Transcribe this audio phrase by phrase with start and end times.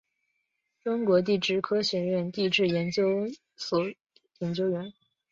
[0.83, 3.79] 中国地质科学院地质研究所
[4.39, 4.91] 研究员。